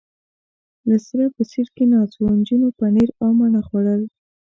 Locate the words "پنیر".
2.77-3.09